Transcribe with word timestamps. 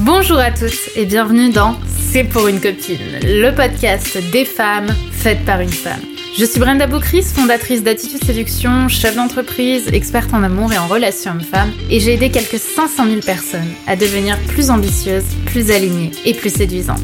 Bonjour 0.00 0.38
à 0.38 0.50
tous 0.50 0.88
et 0.96 1.04
bienvenue 1.04 1.50
dans 1.50 1.76
C'est 2.10 2.24
pour 2.24 2.48
une 2.48 2.58
copine, 2.58 3.18
le 3.22 3.50
podcast 3.54 4.16
des 4.32 4.46
femmes 4.46 4.88
faites 5.12 5.44
par 5.44 5.60
une 5.60 5.68
femme. 5.68 6.00
Je 6.38 6.46
suis 6.46 6.58
Brenda 6.58 6.86
Boucris, 6.86 7.22
fondatrice 7.22 7.82
d'Attitude 7.82 8.24
Séduction, 8.24 8.88
chef 8.88 9.14
d'entreprise, 9.14 9.88
experte 9.88 10.32
en 10.32 10.42
amour 10.42 10.72
et 10.72 10.78
en 10.78 10.86
relations 10.86 11.32
hommes-femmes, 11.32 11.72
et 11.90 12.00
j'ai 12.00 12.14
aidé 12.14 12.30
quelques 12.30 12.58
500 12.58 13.08
000 13.08 13.20
personnes 13.20 13.68
à 13.86 13.94
devenir 13.94 14.38
plus 14.48 14.70
ambitieuses, 14.70 15.36
plus 15.44 15.70
alignées 15.70 16.12
et 16.24 16.32
plus 16.32 16.50
séduisantes. 16.50 16.98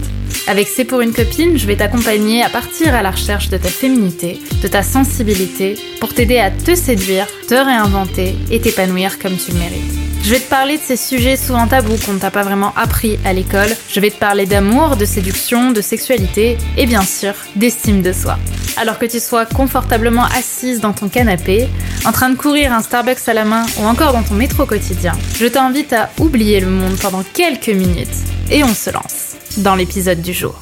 Avec 0.47 0.67
C'est 0.67 0.87
pour 0.87 1.03
une 1.03 1.13
copine, 1.13 1.59
je 1.59 1.67
vais 1.67 1.77
t'accompagner 1.77 2.43
à 2.43 2.49
partir 2.49 2.95
à 2.95 3.03
la 3.03 3.11
recherche 3.11 3.51
de 3.51 3.59
ta 3.59 3.69
féminité, 3.69 4.41
de 4.63 4.69
ta 4.69 4.83
sensibilité, 4.83 5.75
pour 6.01 6.15
t'aider 6.15 6.39
à 6.39 6.51
te 6.51 6.75
séduire, 6.75 7.27
te 7.47 7.55
réinventer 7.55 8.35
et 8.51 8.59
t'épanouir 8.59 9.19
comme 9.19 9.37
tu 9.37 9.53
le 9.53 9.59
mérites. 9.59 10.06
Je 10.27 10.33
vais 10.33 10.41
te 10.41 10.51
parler 10.51 10.77
de 10.77 10.83
ces 10.83 10.97
sujets 10.97 11.37
souvent 11.37 11.69
tabous 11.69 12.05
qu'on 12.05 12.15
ne 12.15 12.19
t'a 12.19 12.33
pas 12.33 12.43
vraiment 12.43 12.75
appris 12.75 13.17
à 13.25 13.33
l'école. 13.33 13.69
Je 13.89 14.01
vais 14.01 14.11
te 14.11 14.19
parler 14.19 14.45
d'amour, 14.45 14.97
de 14.97 15.05
séduction, 15.05 15.71
de 15.71 15.81
sexualité 15.81 16.59
et 16.77 16.85
bien 16.85 17.03
sûr 17.03 17.33
d'estime 17.55 18.03
de 18.03 18.13
soi. 18.13 18.37
Alors 18.77 18.99
que 18.99 19.07
tu 19.07 19.21
sois 19.21 19.47
confortablement 19.47 20.25
assise 20.25 20.81
dans 20.81 20.93
ton 20.93 21.09
canapé, 21.09 21.69
en 22.05 22.11
train 22.11 22.29
de 22.29 22.35
courir 22.35 22.73
un 22.73 22.83
Starbucks 22.83 23.29
à 23.29 23.35
la 23.35 23.45
main 23.45 23.67
ou 23.79 23.85
encore 23.85 24.13
dans 24.13 24.25
ton 24.25 24.35
métro 24.35 24.67
quotidien, 24.67 25.13
je 25.37 25.47
t'invite 25.47 25.93
à 25.93 26.11
oublier 26.19 26.59
le 26.59 26.71
monde 26.71 26.99
pendant 27.01 27.23
quelques 27.23 27.69
minutes 27.69 28.09
et 28.51 28.65
on 28.65 28.75
se 28.75 28.91
lance 28.91 29.37
dans 29.59 29.77
l'épisode 29.77 30.23
du 30.23 30.33
jour. 30.33 30.61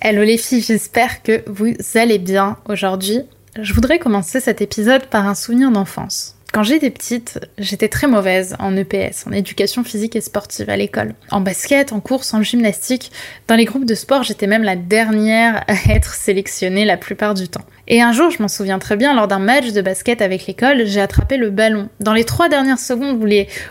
Hello 0.00 0.22
les 0.22 0.38
filles, 0.38 0.62
j'espère 0.62 1.24
que 1.24 1.42
vous 1.48 1.74
allez 1.96 2.20
bien 2.20 2.56
aujourd'hui. 2.68 3.18
Je 3.60 3.74
voudrais 3.74 3.98
commencer 3.98 4.38
cet 4.38 4.62
épisode 4.62 5.06
par 5.06 5.26
un 5.26 5.34
souvenir 5.34 5.72
d'enfance. 5.72 6.33
Quand 6.54 6.62
j'étais 6.62 6.90
petite, 6.90 7.40
j'étais 7.58 7.88
très 7.88 8.06
mauvaise 8.06 8.54
en 8.60 8.76
EPS, 8.76 9.26
en 9.26 9.32
éducation 9.32 9.82
physique 9.82 10.14
et 10.14 10.20
sportive 10.20 10.70
à 10.70 10.76
l'école. 10.76 11.16
En 11.32 11.40
basket, 11.40 11.92
en 11.92 11.98
course, 11.98 12.32
en 12.32 12.42
gymnastique. 12.42 13.10
Dans 13.48 13.56
les 13.56 13.64
groupes 13.64 13.86
de 13.86 13.96
sport, 13.96 14.22
j'étais 14.22 14.46
même 14.46 14.62
la 14.62 14.76
dernière 14.76 15.64
à 15.66 15.92
être 15.92 16.14
sélectionnée 16.14 16.84
la 16.84 16.96
plupart 16.96 17.34
du 17.34 17.48
temps. 17.48 17.64
Et 17.88 18.00
un 18.00 18.12
jour, 18.12 18.30
je 18.30 18.40
m'en 18.40 18.46
souviens 18.46 18.78
très 18.78 18.96
bien, 18.96 19.16
lors 19.16 19.26
d'un 19.26 19.40
match 19.40 19.72
de 19.72 19.82
basket 19.82 20.22
avec 20.22 20.46
l'école, 20.46 20.86
j'ai 20.86 21.00
attrapé 21.00 21.38
le 21.38 21.50
ballon. 21.50 21.88
Dans 21.98 22.14
les 22.14 22.22
trois 22.22 22.48
dernières 22.48 22.78
secondes 22.78 23.20
ou, 23.20 23.26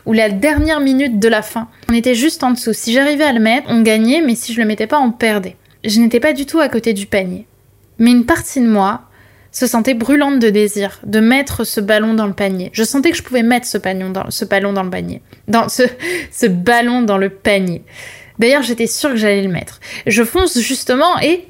ou 0.06 0.12
la 0.12 0.30
dernière 0.30 0.82
minute 0.82 1.20
de 1.20 1.30
la 1.30 1.42
fin, 1.42 1.70
on 1.90 1.94
était 1.94 2.16
juste 2.16 2.44
en 2.44 2.52
dessous. 2.52 2.74
Si 2.74 2.92
j'arrivais 2.92 3.24
à 3.24 3.32
le 3.32 3.40
mettre, 3.40 3.68
on 3.70 3.82
gagnait, 3.82 4.20
mais 4.20 4.36
si 4.36 4.54
je 4.54 4.60
le 4.60 4.68
mettais 4.68 4.88
pas, 4.88 5.00
on 5.00 5.14
perdait. 5.14 5.56
Je 5.86 6.02
n'étais 6.02 6.20
pas 6.20 6.34
du 6.34 6.46
tout 6.46 6.60
à 6.60 6.68
côté 6.68 6.92
du 6.92 7.06
panier. 7.06 7.48
Mais 7.98 8.12
une 8.12 8.26
partie 8.26 8.60
de 8.60 8.68
moi 8.68 9.04
se 9.54 9.68
sentait 9.68 9.94
brûlante 9.94 10.40
de 10.40 10.50
désir 10.50 11.00
de 11.06 11.20
mettre 11.20 11.64
ce 11.64 11.80
ballon 11.80 12.16
dans 12.16 12.28
le 12.28 12.34
panier. 12.34 12.72
Je 12.74 12.84
sentais 12.84 13.12
que 13.12 13.18
je 13.18 13.24
pouvais 13.24 13.44
mettre 13.44 13.68
ce, 13.68 13.78
dans, 13.78 14.30
ce 14.30 14.46
ballon 14.46 14.74
dans 14.74 14.84
le 14.84 14.90
panier. 14.90 15.22
Dans 15.48 15.70
ce, 15.70 15.84
ce 16.32 16.48
ballon 16.48 17.04
dans 17.04 17.18
le 17.18 17.30
panier. 17.30 17.84
D'ailleurs, 18.40 18.64
j'étais 18.64 18.88
sûre 18.88 19.12
que 19.12 19.16
j'allais 19.16 19.44
le 19.44 19.50
mettre. 19.50 19.80
Je 20.08 20.24
fonce 20.24 20.60
justement 20.60 21.20
et, 21.22 21.28
et 21.28 21.48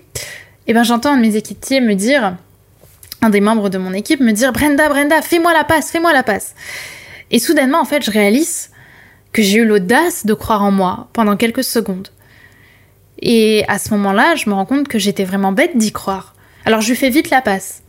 eh 0.68 0.74
ben, 0.74 0.84
j'entends 0.84 1.14
un 1.14 1.18
de 1.18 1.22
mes 1.22 1.38
équipiers 1.38 1.80
me 1.80 1.96
dire, 1.96 2.36
un 3.22 3.30
des 3.30 3.42
membres 3.42 3.70
de 3.70 3.78
mon 3.78 3.94
équipe 3.94 4.20
me 4.20 4.34
dire 4.34 4.52
Brenda, 4.52 4.90
Brenda, 4.90 5.22
fais-moi 5.22 5.54
la 5.54 5.64
passe, 5.64 5.90
fais-moi 5.90 6.12
la 6.12 6.24
passe. 6.24 6.56
Et 7.32 7.40
soudainement, 7.40 7.80
en 7.80 7.86
fait, 7.86 8.04
je 8.04 8.12
réalise 8.12 8.70
que 9.32 9.42
j'ai 9.42 9.60
eu 9.60 9.66
l'audace 9.66 10.26
de 10.26 10.34
croire 10.34 10.62
en 10.62 10.72
moi 10.72 11.08
pendant 11.14 11.38
quelques 11.38 11.64
secondes. 11.64 12.10
Et 13.20 13.64
à 13.70 13.80
ce 13.80 13.92
moment-là, 13.92 14.36
je 14.36 14.50
me 14.50 14.56
rends 14.56 14.66
compte 14.66 14.90
que 14.90 15.00
j'étais 15.00 15.24
vraiment 15.24 15.54
bête 15.54 15.78
d'y 15.78 15.94
croire. 15.94 16.36
Alors 16.66 16.82
je 16.82 16.90
lui 16.90 16.96
fais 16.98 17.10
vite 17.10 17.30
la 17.30 17.42
passe. 17.42 17.83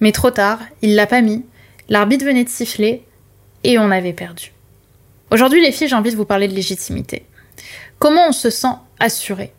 Mais 0.00 0.12
trop 0.12 0.30
tard, 0.30 0.60
il 0.82 0.94
l'a 0.94 1.06
pas 1.06 1.20
mis, 1.20 1.44
l'arbitre 1.88 2.24
venait 2.24 2.44
de 2.44 2.48
siffler, 2.48 3.04
et 3.64 3.78
on 3.78 3.90
avait 3.90 4.12
perdu. 4.12 4.52
Aujourd'hui 5.30 5.60
les 5.60 5.72
filles, 5.72 5.88
j'ai 5.88 5.96
envie 5.96 6.12
de 6.12 6.16
vous 6.16 6.24
parler 6.24 6.48
de 6.48 6.54
légitimité. 6.54 7.26
Comment 7.98 8.28
on 8.28 8.32
se 8.32 8.50
sent 8.50 8.74
assuré? 9.00 9.52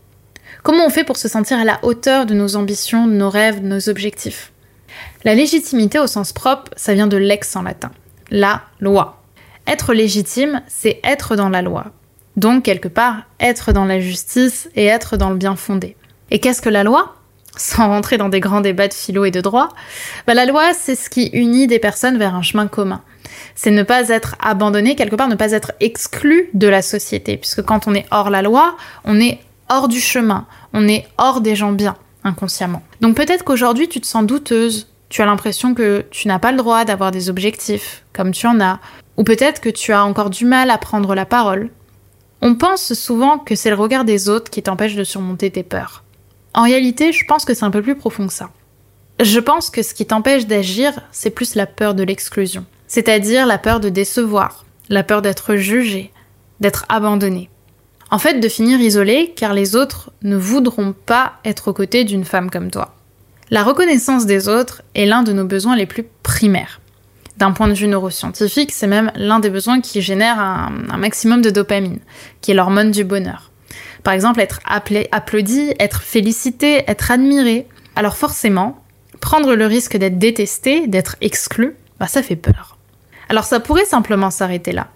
Comment 0.64 0.86
on 0.86 0.90
fait 0.90 1.04
pour 1.04 1.18
se 1.18 1.28
sentir 1.28 1.60
à 1.60 1.64
la 1.64 1.80
hauteur 1.84 2.26
de 2.26 2.34
nos 2.34 2.56
ambitions, 2.56 3.08
de 3.08 3.14
nos 3.14 3.30
rêves, 3.30 3.62
de 3.62 3.68
nos 3.68 3.90
objectifs? 3.90 4.52
La 5.24 5.36
légitimité 5.36 6.00
au 6.00 6.08
sens 6.08 6.34
propre, 6.34 6.72
ça 6.76 6.94
vient 6.94 7.08
de 7.08 7.18
l'ex 7.18 7.56
en 7.56 7.64
latin. 7.64 7.92
La 8.32 8.64
loi. 8.80 9.22
Être 9.68 9.94
légitime, 9.94 10.62
c'est 10.68 11.00
être 11.04 11.36
dans 11.36 11.50
la 11.50 11.62
loi. 11.62 11.88
Donc, 12.38 12.64
quelque 12.64 12.88
part, 12.88 13.24
être 13.40 13.74
dans 13.74 13.86
la 13.86 14.00
justice 14.00 14.70
et 14.76 14.86
être 14.86 15.18
dans 15.18 15.30
le 15.30 15.36
bien 15.36 15.56
fondé. 15.56 15.96
Et 16.32 16.40
qu'est-ce 16.40 16.62
que 16.62 16.70
la 16.70 16.84
loi? 16.84 17.16
Sans 17.60 17.88
rentrer 17.88 18.18
dans 18.18 18.30
des 18.30 18.40
grands 18.40 18.62
débats 18.62 18.88
de 18.88 18.94
philo 18.94 19.26
et 19.26 19.32
de 19.32 19.42
droit, 19.42 19.70
bah, 20.26 20.34
la 20.34 20.46
loi, 20.46 20.74
c'est 20.74 20.96
ce 20.96 21.10
qui 21.10 21.28
unit 21.34 21.68
des 21.68 21.80
personnes 21.80 22.18
vers 22.18 22.36
un 22.36 22.42
chemin 22.42 22.68
commun. 22.68 23.02
C'est 23.56 23.72
ne 23.72 23.84
pas 23.84 24.10
être 24.10 24.36
abandonné, 24.40 24.96
quelque 24.96 25.16
part 25.16 25.28
ne 25.28 25.36
pas 25.36 25.52
être 25.52 25.74
exclu 25.80 26.50
de 26.54 26.68
la 26.68 26.82
société, 26.82 27.38
puisque 27.38 27.62
quand 27.62 27.88
on 27.88 27.94
est 27.94 28.06
hors 28.12 28.30
la 28.30 28.42
loi, 28.42 28.76
on 29.04 29.20
est 29.20 29.40
hors 29.70 29.88
du 29.88 30.00
chemin, 30.00 30.48
on 30.74 30.88
est 30.88 31.06
hors 31.18 31.42
des 31.42 31.56
gens 31.56 31.72
bien, 31.72 31.96
inconsciemment. 32.24 32.82
Donc 33.02 33.16
peut-être 33.16 33.44
qu'aujourd'hui 33.44 33.88
tu 33.88 34.02
te 34.02 34.08
sens 34.08 34.26
douteuse, 34.26 34.88
tu 35.10 35.22
as 35.22 35.26
l'impression 35.26 35.74
que 35.74 36.06
tu 36.12 36.28
n'as 36.28 36.40
pas 36.40 36.52
le 36.52 36.58
droit 36.58 36.86
d'avoir 36.86 37.12
des 37.12 37.30
objectifs, 37.30 38.04
comme 38.14 38.32
tu 38.32 38.48
en 38.48 38.60
as, 38.62 38.80
ou 39.18 39.24
peut-être 39.24 39.60
que 39.60 39.70
tu 39.70 39.92
as 39.92 40.04
encore 40.04 40.30
du 40.30 40.46
mal 40.46 40.70
à 40.70 40.78
prendre 40.78 41.14
la 41.14 41.26
parole. 41.26 41.70
On 42.42 42.56
pense 42.56 42.94
souvent 42.94 43.38
que 43.38 43.56
c'est 43.56 43.70
le 43.70 43.76
regard 43.76 44.06
des 44.06 44.30
autres 44.30 44.50
qui 44.50 44.64
t'empêche 44.64 44.96
de 44.96 45.04
surmonter 45.04 45.52
tes 45.52 45.64
peurs. 45.64 46.04
En 46.60 46.64
réalité, 46.64 47.14
je 47.14 47.24
pense 47.24 47.46
que 47.46 47.54
c'est 47.54 47.64
un 47.64 47.72
peu 47.72 47.82
plus 47.82 47.96
profond 47.96 48.28
que 48.28 48.34
ça. 48.34 48.50
Je 49.22 49.40
pense 49.40 49.70
que 49.70 49.82
ce 49.82 49.94
qui 49.94 50.06
t'empêche 50.06 50.46
d'agir, 50.46 50.92
c'est 51.14 51.30
plus 51.30 51.56
la 51.56 51.66
peur 51.66 51.94
de 51.94 52.04
l'exclusion. 52.04 52.66
C'est-à-dire 52.86 53.46
la 53.46 53.58
peur 53.58 53.80
de 53.80 53.88
décevoir, 53.88 54.66
la 54.90 55.04
peur 55.04 55.22
d'être 55.22 55.56
jugé, 55.56 56.12
d'être 56.60 56.86
abandonné. 56.90 57.50
En 58.12 58.20
fait, 58.20 58.42
de 58.42 58.50
finir 58.50 58.82
isolé 58.82 59.32
car 59.38 59.54
les 59.54 59.78
autres 59.78 60.12
ne 60.22 60.36
voudront 60.36 60.94
pas 61.06 61.36
être 61.46 61.70
aux 61.70 61.74
côtés 61.74 62.04
d'une 62.04 62.26
femme 62.26 62.50
comme 62.50 62.72
toi. 62.72 62.94
La 63.52 63.64
reconnaissance 63.64 64.26
des 64.26 64.50
autres 64.50 64.82
est 64.96 65.06
l'un 65.06 65.24
de 65.24 65.32
nos 65.32 65.46
besoins 65.46 65.78
les 65.78 65.86
plus 65.86 66.08
primaires. 66.24 66.82
D'un 67.38 67.54
point 67.54 67.70
de 67.70 67.74
vue 67.74 67.88
neuroscientifique, 67.88 68.74
c'est 68.74 68.86
même 68.86 69.14
l'un 69.16 69.40
des 69.40 69.50
besoins 69.50 69.80
qui 69.80 70.02
génère 70.02 70.38
un, 70.42 70.98
maximum 70.98 71.42
de 71.42 71.52
dopamine, 71.52 72.00
qui 72.42 72.52
est 72.52 72.54
l'hormone 72.54 72.92
du 72.92 73.06
bonheur. 73.06 73.49
Par 74.04 74.14
exemple, 74.14 74.40
être 74.40 74.60
appelé, 74.66 75.08
applaudi, 75.12 75.74
être 75.80 76.02
félicité, 76.02 76.84
être 76.88 77.12
admiré. 77.12 77.68
Alors 77.96 78.16
forcément, 78.16 78.84
prendre 79.20 79.56
le 79.56 79.66
risque 79.66 79.98
d'être 79.98 80.18
détesté, 80.18 80.88
d'être 80.88 81.16
exclu, 81.22 81.76
bah 82.00 82.08
ça 82.08 82.24
fait 82.24 82.36
peur. 82.36 82.78
Alors 83.28 83.44
ça 83.44 83.60
pourrait 83.60 83.86
simplement 83.86 84.32
s'arrêter 84.32 84.72
là. 84.72 84.88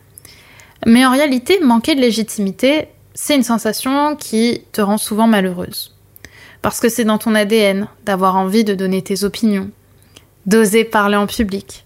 Mais 0.86 1.06
en 1.06 1.12
réalité, 1.12 1.60
manquer 1.62 1.96
de 1.96 2.02
légitimité, 2.02 2.88
c'est 3.14 3.36
une 3.36 3.44
sensation 3.44 4.16
qui 4.16 4.64
te 4.72 4.82
rend 4.82 4.98
souvent 4.98 5.28
malheureuse. 5.28 5.96
Parce 6.62 6.80
que 6.80 6.90
c'est 6.90 7.04
dans 7.04 7.18
ton 7.18 7.36
ADN 7.36 7.88
d'avoir 8.06 8.36
envie 8.36 8.64
de 8.64 8.74
donner 8.74 9.02
tes 9.02 9.24
opinions, 9.24 9.70
d'oser 10.46 10.84
parler 10.84 11.18
en 11.18 11.28
public, 11.28 11.86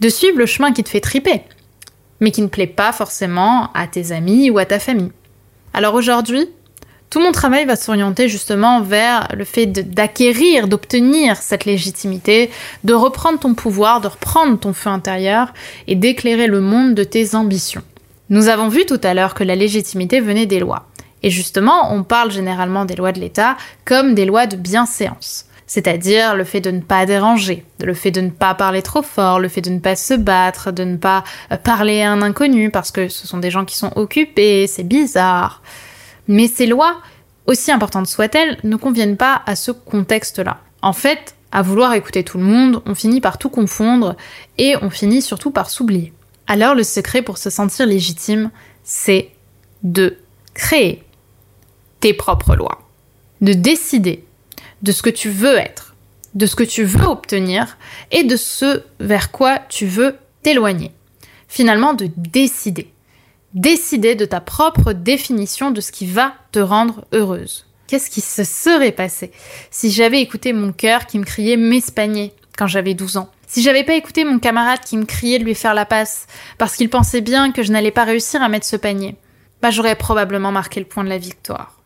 de 0.00 0.08
suivre 0.08 0.38
le 0.38 0.46
chemin 0.46 0.72
qui 0.72 0.84
te 0.84 0.88
fait 0.88 1.00
triper, 1.00 1.42
mais 2.20 2.30
qui 2.30 2.42
ne 2.42 2.48
plaît 2.48 2.66
pas 2.66 2.92
forcément 2.92 3.70
à 3.72 3.86
tes 3.86 4.12
amis 4.12 4.50
ou 4.50 4.58
à 4.58 4.66
ta 4.66 4.78
famille. 4.78 5.12
Alors 5.76 5.94
aujourd'hui, 5.94 6.48
tout 7.10 7.18
mon 7.20 7.32
travail 7.32 7.64
va 7.66 7.74
s'orienter 7.74 8.28
justement 8.28 8.80
vers 8.80 9.26
le 9.36 9.44
fait 9.44 9.66
d'acquérir, 9.66 10.68
d'obtenir 10.68 11.36
cette 11.36 11.64
légitimité, 11.64 12.48
de 12.84 12.94
reprendre 12.94 13.40
ton 13.40 13.54
pouvoir, 13.54 14.00
de 14.00 14.06
reprendre 14.06 14.56
ton 14.56 14.72
feu 14.72 14.90
intérieur 14.90 15.52
et 15.88 15.96
d'éclairer 15.96 16.46
le 16.46 16.60
monde 16.60 16.94
de 16.94 17.02
tes 17.02 17.34
ambitions. 17.34 17.82
Nous 18.30 18.46
avons 18.46 18.68
vu 18.68 18.86
tout 18.86 19.00
à 19.02 19.14
l'heure 19.14 19.34
que 19.34 19.42
la 19.42 19.56
légitimité 19.56 20.20
venait 20.20 20.46
des 20.46 20.60
lois. 20.60 20.86
Et 21.24 21.30
justement, 21.30 21.92
on 21.92 22.04
parle 22.04 22.30
généralement 22.30 22.84
des 22.84 22.94
lois 22.94 23.10
de 23.10 23.18
l'État 23.18 23.56
comme 23.84 24.14
des 24.14 24.26
lois 24.26 24.46
de 24.46 24.56
bienséance. 24.56 25.46
C'est-à-dire 25.66 26.36
le 26.36 26.44
fait 26.44 26.60
de 26.60 26.70
ne 26.70 26.80
pas 26.80 27.06
déranger, 27.06 27.64
le 27.82 27.94
fait 27.94 28.10
de 28.10 28.20
ne 28.20 28.30
pas 28.30 28.54
parler 28.54 28.82
trop 28.82 29.02
fort, 29.02 29.40
le 29.40 29.48
fait 29.48 29.62
de 29.62 29.70
ne 29.70 29.78
pas 29.78 29.96
se 29.96 30.14
battre, 30.14 30.72
de 30.72 30.84
ne 30.84 30.96
pas 30.96 31.24
euh, 31.52 31.56
parler 31.56 32.02
à 32.02 32.12
un 32.12 32.22
inconnu 32.22 32.70
parce 32.70 32.90
que 32.90 33.08
ce 33.08 33.26
sont 33.26 33.38
des 33.38 33.50
gens 33.50 33.64
qui 33.64 33.76
sont 33.76 33.92
occupés, 33.96 34.66
c'est 34.66 34.84
bizarre. 34.84 35.62
Mais 36.28 36.48
ces 36.48 36.66
lois, 36.66 36.96
aussi 37.46 37.70
importantes 37.70 38.06
soient-elles, 38.06 38.58
ne 38.62 38.76
conviennent 38.76 39.16
pas 39.16 39.42
à 39.46 39.56
ce 39.56 39.70
contexte-là. 39.70 40.58
En 40.82 40.92
fait, 40.92 41.34
à 41.50 41.62
vouloir 41.62 41.94
écouter 41.94 42.24
tout 42.24 42.38
le 42.38 42.44
monde, 42.44 42.82
on 42.84 42.94
finit 42.94 43.20
par 43.20 43.38
tout 43.38 43.48
confondre 43.48 44.16
et 44.58 44.74
on 44.82 44.90
finit 44.90 45.22
surtout 45.22 45.50
par 45.50 45.70
s'oublier. 45.70 46.12
Alors 46.46 46.74
le 46.74 46.82
secret 46.82 47.22
pour 47.22 47.38
se 47.38 47.48
sentir 47.48 47.86
légitime, 47.86 48.50
c'est 48.82 49.30
de 49.82 50.18
créer 50.52 51.04
tes 52.00 52.12
propres 52.12 52.54
lois, 52.54 52.82
de 53.40 53.54
décider 53.54 54.24
de 54.82 54.92
ce 54.92 55.02
que 55.02 55.10
tu 55.10 55.30
veux 55.30 55.56
être, 55.56 55.94
de 56.34 56.46
ce 56.46 56.56
que 56.56 56.64
tu 56.64 56.84
veux 56.84 57.06
obtenir 57.06 57.78
et 58.10 58.24
de 58.24 58.36
ce 58.36 58.82
vers 59.00 59.30
quoi 59.30 59.58
tu 59.68 59.86
veux 59.86 60.16
t'éloigner. 60.42 60.92
Finalement, 61.48 61.94
de 61.94 62.08
décider. 62.16 62.90
Décider 63.54 64.14
de 64.14 64.24
ta 64.24 64.40
propre 64.40 64.92
définition 64.92 65.70
de 65.70 65.80
ce 65.80 65.92
qui 65.92 66.06
va 66.06 66.34
te 66.52 66.58
rendre 66.58 67.04
heureuse. 67.12 67.66
Qu'est-ce 67.86 68.10
qui 68.10 68.20
se 68.20 68.44
serait 68.44 68.92
passé 68.92 69.30
si 69.70 69.90
j'avais 69.90 70.20
écouté 70.20 70.52
mon 70.52 70.72
cœur 70.72 71.06
qui 71.06 71.18
me 71.18 71.24
criait 71.24 71.56
m'espagner 71.56 72.32
quand 72.56 72.66
j'avais 72.66 72.94
12 72.94 73.18
ans? 73.18 73.30
Si 73.46 73.62
j'avais 73.62 73.84
pas 73.84 73.94
écouté 73.94 74.24
mon 74.24 74.38
camarade 74.38 74.80
qui 74.80 74.96
me 74.96 75.04
criait 75.04 75.38
de 75.38 75.44
lui 75.44 75.54
faire 75.54 75.74
la 75.74 75.84
passe 75.84 76.26
parce 76.58 76.74
qu'il 76.74 76.90
pensait 76.90 77.20
bien 77.20 77.52
que 77.52 77.62
je 77.62 77.70
n'allais 77.70 77.92
pas 77.92 78.04
réussir 78.04 78.42
à 78.42 78.48
mettre 78.48 78.66
ce 78.66 78.76
panier 78.76 79.16
bah 79.64 79.70
j'aurais 79.70 79.96
probablement 79.96 80.52
marqué 80.52 80.78
le 80.78 80.84
point 80.84 81.04
de 81.04 81.08
la 81.08 81.16
victoire. 81.16 81.80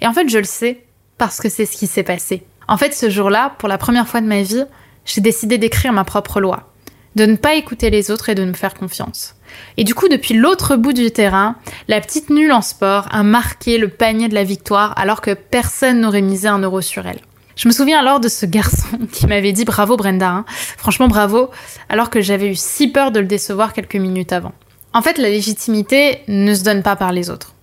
Et 0.00 0.06
en 0.06 0.12
fait, 0.12 0.28
je 0.28 0.38
le 0.38 0.44
sais 0.44 0.85
parce 1.18 1.38
que 1.38 1.48
c'est 1.48 1.66
ce 1.66 1.76
qui 1.76 1.86
s'est 1.86 2.02
passé. 2.02 2.46
En 2.68 2.76
fait, 2.76 2.94
ce 2.94 3.10
jour-là, 3.10 3.54
pour 3.58 3.68
la 3.68 3.78
première 3.78 4.08
fois 4.08 4.20
de 4.20 4.26
ma 4.26 4.42
vie, 4.42 4.64
j'ai 5.04 5.20
décidé 5.20 5.58
d'écrire 5.58 5.92
ma 5.92 6.04
propre 6.04 6.40
loi, 6.40 6.72
de 7.14 7.26
ne 7.26 7.36
pas 7.36 7.54
écouter 7.54 7.90
les 7.90 8.10
autres 8.10 8.28
et 8.28 8.34
de 8.34 8.44
me 8.44 8.52
faire 8.52 8.74
confiance. 8.74 9.36
Et 9.76 9.84
du 9.84 9.94
coup, 9.94 10.08
depuis 10.08 10.34
l'autre 10.34 10.76
bout 10.76 10.92
du 10.92 11.10
terrain, 11.10 11.56
la 11.88 12.00
petite 12.00 12.30
nulle 12.30 12.52
en 12.52 12.62
sport 12.62 13.06
a 13.10 13.22
marqué 13.22 13.78
le 13.78 13.88
panier 13.88 14.28
de 14.28 14.34
la 14.34 14.44
victoire 14.44 14.92
alors 14.98 15.20
que 15.20 15.34
personne 15.34 16.00
n'aurait 16.00 16.22
misé 16.22 16.48
un 16.48 16.58
euro 16.58 16.80
sur 16.80 17.06
elle. 17.06 17.20
Je 17.54 17.68
me 17.68 17.72
souviens 17.72 18.00
alors 18.00 18.20
de 18.20 18.28
ce 18.28 18.44
garçon 18.44 18.98
qui 19.12 19.26
m'avait 19.26 19.52
dit 19.52 19.64
bravo 19.64 19.96
Brenda, 19.96 20.28
hein. 20.28 20.44
franchement 20.76 21.08
bravo, 21.08 21.50
alors 21.88 22.10
que 22.10 22.20
j'avais 22.20 22.48
eu 22.48 22.56
si 22.56 22.88
peur 22.88 23.12
de 23.12 23.20
le 23.20 23.26
décevoir 23.26 23.72
quelques 23.72 23.96
minutes 23.96 24.32
avant. 24.32 24.52
En 24.92 25.02
fait, 25.02 25.18
la 25.18 25.30
légitimité 25.30 26.20
ne 26.28 26.54
se 26.54 26.64
donne 26.64 26.82
pas 26.82 26.96
par 26.96 27.12
les 27.12 27.30
autres. 27.30 27.54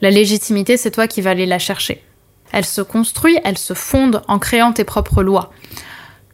La 0.00 0.10
légitimité, 0.10 0.76
c'est 0.76 0.90
toi 0.90 1.06
qui 1.06 1.20
vas 1.20 1.30
aller 1.30 1.46
la 1.46 1.58
chercher. 1.58 2.02
Elle 2.52 2.64
se 2.64 2.80
construit, 2.80 3.38
elle 3.44 3.58
se 3.58 3.74
fonde 3.74 4.22
en 4.28 4.38
créant 4.38 4.72
tes 4.72 4.84
propres 4.84 5.22
lois, 5.22 5.52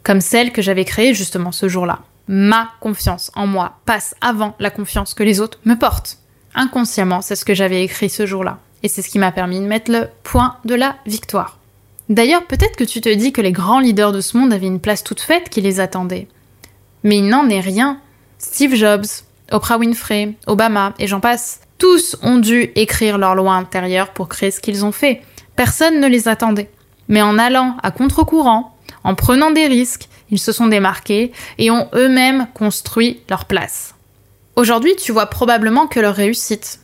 comme 0.03 0.21
celle 0.21 0.53
que 0.53 0.63
j'avais 0.63 0.85
créée 0.85 1.15
justement 1.15 1.53
ce 1.53 1.69
jour-là. 1.69 2.01
Ma 2.27 2.71
confiance 2.81 3.31
en 3.35 3.47
moi 3.47 3.79
passe 3.85 4.15
avant 4.21 4.55
la 4.59 4.71
confiance 4.71 5.15
que 5.15 5.23
les 5.23 5.41
autres 5.41 5.59
me 5.65 5.75
portent. 5.75 6.19
Inconsciemment, 6.55 7.21
c'est 7.21 7.37
ce 7.37 7.45
que 7.45 7.55
j'avais 7.55 7.85
écrit 7.85 8.09
ce 8.09 8.27
jour-là. 8.27 8.59
Et 8.83 8.89
c'est 8.89 9.03
ce 9.03 9.09
qui 9.09 9.19
m'a 9.19 9.33
permis 9.33 9.61
de 9.61 9.67
mettre 9.67 9.91
le 9.91 10.09
point 10.23 10.57
de 10.65 10.75
la 10.75 10.97
victoire. 11.07 11.59
D'ailleurs, 12.09 12.47
peut-être 12.47 12.77
que 12.77 12.85
tu 12.85 13.01
te 13.01 13.09
dis 13.09 13.33
que 13.33 13.41
les 13.41 13.53
grands 13.53 13.81
leaders 13.81 14.13
de 14.13 14.21
ce 14.21 14.37
monde 14.37 14.53
avaient 14.53 14.67
une 14.67 14.81
place 14.81 15.03
toute 15.03 15.21
faite 15.21 15.49
qui 15.49 15.61
les 15.61 15.81
attendait. 15.81 16.29
Mais 17.03 17.19
il 17.19 17.29
n'en 17.29 17.49
est 17.49 17.61
rien. 17.61 17.99
Steve 18.39 18.75
Jobs, 18.75 19.07
Oprah 19.51 19.79
Winfrey, 19.79 20.35
Obama 20.47 20.95
et 20.99 21.07
j'en 21.07 21.21
passe, 21.21 21.61
tous 21.79 22.17
ont 22.23 22.39
dû 22.39 22.71
écrire 22.77 23.19
leur 23.19 23.35
loi 23.35 23.53
intérieure 23.55 24.13
pour 24.13 24.29
créer 24.29 24.51
ce 24.51 24.61
qu'ils 24.61 24.85
ont 24.85 24.93
fait. 24.93 25.23
Personne 25.57 26.01
ne 26.01 26.09
les 26.09 26.29
attendait. 26.29 26.71
Mais 27.09 27.23
en 27.23 27.39
allant 27.39 27.77
à 27.83 27.91
contre-courant, 27.91 28.77
en 29.05 29.15
prenant 29.15 29.51
des 29.51 29.67
risques, 29.67 30.09
ils 30.31 30.39
se 30.39 30.53
sont 30.53 30.67
démarqués 30.67 31.33
et 31.59 31.71
ont 31.71 31.89
eux-mêmes 31.95 32.47
construit 32.55 33.21
leur 33.29 33.45
place. 33.45 33.95
Aujourd'hui, 34.57 34.97
tu 34.97 35.13
vois 35.13 35.27
probablement 35.27 35.87
que 35.87 36.01
leur 36.01 36.15
réussite. 36.15 36.81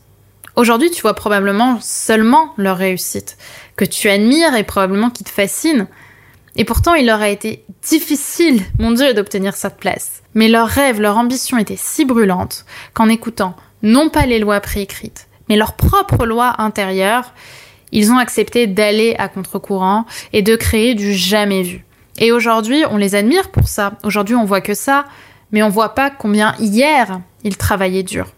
Aujourd'hui, 0.56 0.90
tu 0.90 1.02
vois 1.02 1.14
probablement 1.14 1.78
seulement 1.81 2.52
leur 2.56 2.76
réussite, 2.76 3.38
que 3.76 3.84
tu 3.84 4.08
admires 4.11 4.55
et 4.55 4.64
probablement 4.64 5.11
qui 5.11 5.25
te 5.25 5.31
fascine. 5.31 5.87
Et 6.56 6.64
pourtant, 6.64 6.94
il 6.94 7.06
leur 7.06 7.20
a 7.20 7.28
été 7.28 7.64
difficile, 7.82 8.62
mon 8.78 8.90
Dieu, 8.90 9.14
d'obtenir 9.14 9.55
cette 9.55 9.76
place. 9.76 10.23
Mais 10.34 10.49
leurs 10.49 10.69
rêves, 10.69 11.00
leur 11.00 11.16
ambition 11.16 11.56
étaient 11.58 11.78
si 11.78 12.05
brûlantes 12.05 12.66
qu'en 12.93 13.08
écoutant 13.08 13.55
non 13.82 14.11
pas 14.11 14.26
les 14.26 14.38
lois 14.38 14.61
préécrites, 14.61 15.28
mais 15.49 15.56
leurs 15.56 15.75
propres 15.75 16.26
lois 16.26 16.56
intérieures, 16.58 17.32
ils 17.92 18.12
ont 18.12 18.19
accepté 18.19 18.66
d'aller 18.66 19.14
à 19.19 19.28
contre-courant 19.28 20.06
et 20.32 20.42
de 20.42 20.56
créer 20.56 20.94
du 20.94 21.12
jamais 21.14 21.62
vu. 21.62 21.84
Et 22.19 22.32
aujourd'hui, 22.32 22.84
on 22.90 22.96
les 22.96 23.14
admire 23.14 23.50
pour 23.50 23.69
ça. 23.69 23.92
Aujourd'hui, 24.04 24.34
on 24.34 24.44
voit 24.44 24.60
que 24.60 24.75
ça, 24.75 25.04
mais 25.52 25.62
on 25.62 25.69
voit 25.69 25.94
pas 25.94 26.10
combien 26.10 26.54
hier 26.58 27.20
ils 27.44 27.56
travaillaient 27.56 28.02
dur. 28.02 28.32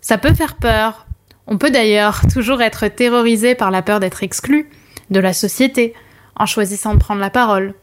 Ça 0.00 0.18
peut 0.18 0.34
faire 0.34 0.56
peur. 0.56 1.06
On 1.46 1.58
peut 1.58 1.70
d'ailleurs 1.70 2.22
toujours 2.32 2.62
être 2.62 2.86
terrorisé 2.88 3.54
par 3.54 3.70
la 3.70 3.82
peur 3.82 4.00
d'être 4.00 4.22
exclu 4.22 4.68
de 5.10 5.20
la 5.20 5.32
société 5.32 5.94
en 6.36 6.46
choisissant 6.46 6.94
de 6.94 6.98
prendre 6.98 7.20
la 7.20 7.30
parole. 7.30 7.74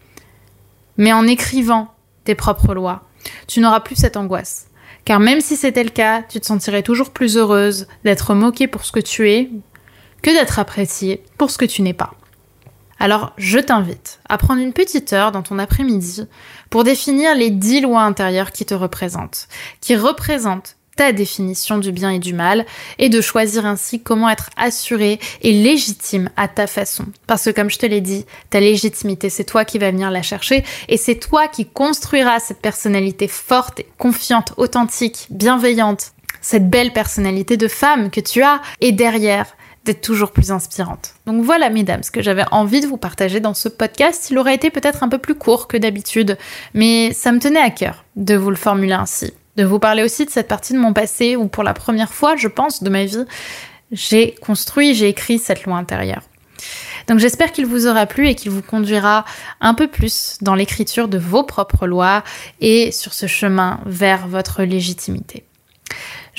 Mais 0.97 1.13
en 1.13 1.27
écrivant 1.27 1.93
tes 2.23 2.35
propres 2.35 2.73
lois, 2.73 3.03
tu 3.47 3.59
n'auras 3.59 3.79
plus 3.79 3.95
cette 3.95 4.17
angoisse. 4.17 4.67
Car 5.05 5.19
même 5.19 5.41
si 5.41 5.55
c'était 5.55 5.83
le 5.83 5.89
cas, 5.89 6.23
tu 6.23 6.39
te 6.39 6.45
sentirais 6.45 6.83
toujours 6.83 7.11
plus 7.11 7.37
heureuse 7.37 7.87
d'être 8.03 8.33
moquée 8.33 8.67
pour 8.67 8.85
ce 8.85 8.91
que 8.91 8.99
tu 8.99 9.29
es 9.29 9.49
que 10.21 10.29
d'être 10.31 10.59
appréciée 10.59 11.23
pour 11.37 11.51
ce 11.51 11.57
que 11.57 11.65
tu 11.65 11.81
n'es 11.81 11.93
pas. 11.93 12.13
Alors, 12.99 13.31
je 13.37 13.59
t'invite 13.59 14.19
à 14.27 14.37
prendre 14.37 14.61
une 14.61 14.73
petite 14.73 15.13
heure 15.13 15.31
dans 15.31 15.41
ton 15.41 15.57
après-midi 15.57 16.23
pour 16.69 16.83
définir 16.83 17.33
les 17.33 17.49
dix 17.49 17.79
lois 17.79 18.01
intérieures 18.01 18.51
qui 18.51 18.65
te 18.65 18.73
représentent, 18.73 19.47
qui 19.79 19.95
représentent 19.95 20.75
ta 20.97 21.13
définition 21.13 21.77
du 21.77 21.93
bien 21.93 22.09
et 22.09 22.19
du 22.19 22.33
mal, 22.33 22.65
et 22.97 23.07
de 23.07 23.21
choisir 23.21 23.65
ainsi 23.65 24.01
comment 24.01 24.29
être 24.29 24.49
assuré 24.57 25.17
et 25.41 25.53
légitime 25.53 26.29
à 26.35 26.49
ta 26.49 26.67
façon. 26.67 27.05
Parce 27.25 27.45
que 27.45 27.51
comme 27.51 27.69
je 27.69 27.77
te 27.77 27.85
l'ai 27.85 28.01
dit, 28.01 28.25
ta 28.49 28.59
légitimité, 28.59 29.29
c'est 29.29 29.45
toi 29.45 29.63
qui 29.63 29.79
vas 29.79 29.91
venir 29.91 30.11
la 30.11 30.21
chercher, 30.21 30.65
et 30.89 30.97
c'est 30.97 31.15
toi 31.15 31.47
qui 31.47 31.65
construiras 31.65 32.41
cette 32.41 32.59
personnalité 32.59 33.29
forte, 33.29 33.81
confiante, 33.97 34.51
authentique, 34.57 35.27
bienveillante, 35.29 36.11
cette 36.41 36.69
belle 36.69 36.91
personnalité 36.91 37.55
de 37.55 37.69
femme 37.69 38.11
que 38.11 38.19
tu 38.19 38.41
as, 38.43 38.59
et 38.81 38.91
derrière, 38.91 39.55
d'être 39.85 40.01
toujours 40.01 40.31
plus 40.31 40.51
inspirante. 40.51 41.15
Donc 41.25 41.43
voilà, 41.43 41.69
mesdames, 41.69 42.03
ce 42.03 42.11
que 42.11 42.21
j'avais 42.21 42.45
envie 42.51 42.81
de 42.81 42.87
vous 42.87 42.97
partager 42.97 43.39
dans 43.39 43.53
ce 43.53 43.69
podcast. 43.69 44.29
Il 44.29 44.37
aurait 44.37 44.55
été 44.55 44.69
peut-être 44.69 45.03
un 45.03 45.09
peu 45.09 45.17
plus 45.17 45.35
court 45.35 45.67
que 45.67 45.77
d'habitude, 45.77 46.37
mais 46.73 47.13
ça 47.13 47.31
me 47.31 47.39
tenait 47.39 47.61
à 47.61 47.69
cœur 47.69 48.03
de 48.15 48.35
vous 48.35 48.49
le 48.49 48.55
formuler 48.55 48.93
ainsi. 48.93 49.33
De 49.55 49.63
vous 49.63 49.79
parler 49.79 50.03
aussi 50.03 50.25
de 50.25 50.29
cette 50.29 50.47
partie 50.47 50.73
de 50.73 50.79
mon 50.79 50.93
passé 50.93 51.35
où 51.35 51.47
pour 51.47 51.63
la 51.63 51.73
première 51.73 52.13
fois, 52.13 52.35
je 52.35 52.47
pense, 52.47 52.83
de 52.83 52.89
ma 52.89 53.05
vie, 53.05 53.25
j'ai 53.91 54.35
construit, 54.41 54.93
j'ai 54.93 55.07
écrit 55.07 55.39
cette 55.39 55.63
loi 55.63 55.75
intérieure. 55.75 56.21
Donc 57.07 57.19
j'espère 57.19 57.51
qu'il 57.51 57.65
vous 57.65 57.87
aura 57.87 58.05
plu 58.05 58.27
et 58.27 58.35
qu'il 58.35 58.51
vous 58.51 58.61
conduira 58.61 59.25
un 59.61 59.73
peu 59.73 59.87
plus 59.87 60.37
dans 60.41 60.55
l'écriture 60.55 61.07
de 61.07 61.17
vos 61.17 61.43
propres 61.43 61.87
lois 61.87 62.23
et 62.61 62.91
sur 62.91 63.13
ce 63.13 63.25
chemin 63.25 63.79
vers 63.85 64.27
votre 64.27 64.63
légitimité. 64.63 65.43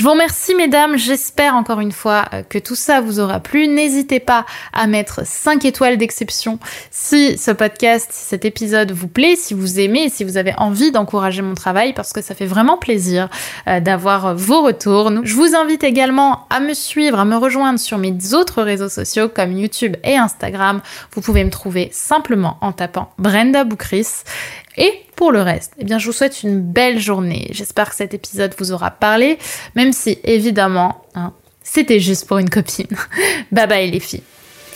Je 0.00 0.04
vous 0.06 0.12
remercie 0.12 0.54
mesdames, 0.54 0.96
j'espère 0.96 1.54
encore 1.54 1.78
une 1.78 1.92
fois 1.92 2.24
euh, 2.32 2.42
que 2.42 2.56
tout 2.56 2.74
ça 2.74 3.02
vous 3.02 3.20
aura 3.20 3.38
plu. 3.38 3.68
N'hésitez 3.68 4.18
pas 4.18 4.46
à 4.72 4.86
mettre 4.86 5.26
5 5.26 5.66
étoiles 5.66 5.98
d'exception 5.98 6.58
si 6.90 7.36
ce 7.36 7.50
podcast, 7.50 8.08
si 8.10 8.24
cet 8.24 8.46
épisode 8.46 8.92
vous 8.92 9.08
plaît, 9.08 9.36
si 9.36 9.52
vous 9.52 9.78
aimez, 9.78 10.08
si 10.08 10.24
vous 10.24 10.38
avez 10.38 10.54
envie 10.56 10.90
d'encourager 10.90 11.42
mon 11.42 11.52
travail 11.52 11.92
parce 11.92 12.14
que 12.14 12.22
ça 12.22 12.34
fait 12.34 12.46
vraiment 12.46 12.78
plaisir 12.78 13.28
euh, 13.68 13.80
d'avoir 13.80 14.34
vos 14.34 14.62
retours. 14.62 15.12
Je 15.22 15.34
vous 15.34 15.54
invite 15.54 15.84
également 15.84 16.46
à 16.48 16.60
me 16.60 16.72
suivre, 16.72 17.18
à 17.18 17.26
me 17.26 17.36
rejoindre 17.36 17.78
sur 17.78 17.98
mes 17.98 18.32
autres 18.32 18.62
réseaux 18.62 18.88
sociaux 18.88 19.28
comme 19.28 19.52
YouTube 19.52 19.98
et 20.02 20.16
Instagram. 20.16 20.80
Vous 21.12 21.20
pouvez 21.20 21.44
me 21.44 21.50
trouver 21.50 21.90
simplement 21.92 22.56
en 22.62 22.72
tapant 22.72 23.12
Brenda 23.18 23.64
Boukris. 23.64 24.22
Et 24.78 24.94
pour 25.20 25.32
le 25.32 25.42
reste, 25.42 25.74
eh 25.76 25.84
bien, 25.84 25.98
je 25.98 26.06
vous 26.06 26.14
souhaite 26.14 26.44
une 26.44 26.62
belle 26.62 26.98
journée. 26.98 27.48
J'espère 27.50 27.90
que 27.90 27.94
cet 27.94 28.14
épisode 28.14 28.54
vous 28.56 28.72
aura 28.72 28.90
parlé, 28.90 29.36
même 29.74 29.92
si 29.92 30.18
évidemment, 30.24 31.04
hein, 31.14 31.34
c'était 31.62 32.00
juste 32.00 32.26
pour 32.26 32.38
une 32.38 32.48
copine. 32.48 32.86
bye 33.52 33.66
bye 33.66 33.90
les 33.90 34.00
filles. 34.00 34.22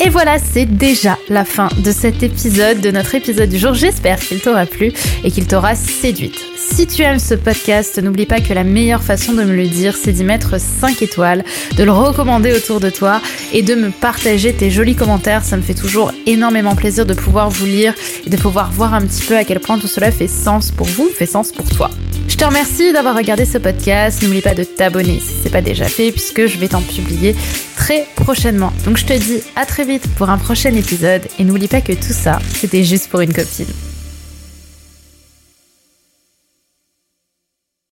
Et 0.00 0.08
voilà, 0.08 0.38
c'est 0.38 0.66
déjà 0.66 1.16
la 1.28 1.44
fin 1.44 1.68
de 1.78 1.92
cet 1.92 2.22
épisode, 2.22 2.80
de 2.80 2.90
notre 2.90 3.14
épisode 3.14 3.48
du 3.48 3.58
jour. 3.58 3.74
J'espère 3.74 4.18
qu'il 4.18 4.40
t'aura 4.40 4.66
plu 4.66 4.92
et 5.22 5.30
qu'il 5.30 5.46
t'aura 5.46 5.74
séduite. 5.76 6.38
Si 6.56 6.86
tu 6.86 7.02
aimes 7.02 7.20
ce 7.20 7.34
podcast, 7.34 8.02
n'oublie 8.02 8.26
pas 8.26 8.40
que 8.40 8.52
la 8.52 8.64
meilleure 8.64 9.02
façon 9.02 9.32
de 9.32 9.44
me 9.44 9.54
le 9.54 9.68
dire, 9.68 9.96
c'est 9.96 10.12
d'y 10.12 10.24
mettre 10.24 10.60
5 10.60 11.00
étoiles, 11.02 11.44
de 11.76 11.84
le 11.84 11.92
recommander 11.92 12.52
autour 12.52 12.80
de 12.80 12.90
toi 12.90 13.20
et 13.52 13.62
de 13.62 13.74
me 13.74 13.90
partager 13.90 14.52
tes 14.52 14.70
jolis 14.70 14.96
commentaires. 14.96 15.44
Ça 15.44 15.56
me 15.56 15.62
fait 15.62 15.74
toujours 15.74 16.12
énormément 16.26 16.74
plaisir 16.74 17.06
de 17.06 17.14
pouvoir 17.14 17.48
vous 17.50 17.66
lire 17.66 17.94
et 18.26 18.30
de 18.30 18.36
pouvoir 18.36 18.72
voir 18.72 18.94
un 18.94 19.02
petit 19.02 19.22
peu 19.22 19.36
à 19.36 19.44
quel 19.44 19.60
point 19.60 19.78
tout 19.78 19.88
cela 19.88 20.10
fait 20.10 20.28
sens 20.28 20.72
pour 20.72 20.86
vous, 20.86 21.08
fait 21.08 21.26
sens 21.26 21.52
pour 21.52 21.68
toi. 21.68 21.90
Je 22.26 22.36
te 22.36 22.44
remercie 22.44 22.92
d'avoir 22.92 23.16
regardé 23.16 23.44
ce 23.44 23.58
podcast. 23.58 24.22
N'oublie 24.22 24.40
pas 24.40 24.54
de 24.54 24.64
t'abonner 24.64 25.20
si 25.20 25.34
c'est 25.42 25.52
pas 25.52 25.62
déjà 25.62 25.84
fait 25.84 26.10
puisque 26.10 26.46
je 26.46 26.58
vais 26.58 26.68
t'en 26.68 26.80
publier 26.80 27.36
très 27.76 28.06
prochainement. 28.16 28.72
Donc 28.84 28.96
je 28.96 29.04
te 29.04 29.12
dis 29.12 29.42
à 29.56 29.66
très 29.66 29.84
vite 29.84 30.06
pour 30.16 30.30
un 30.30 30.38
prochain 30.38 30.74
épisode 30.74 31.22
et 31.38 31.44
n'oublie 31.44 31.68
pas 31.68 31.80
que 31.80 31.92
tout 31.92 32.12
ça, 32.12 32.38
c'était 32.54 32.84
juste 32.84 33.08
pour 33.08 33.20
une 33.20 33.32
copine. 33.32 33.93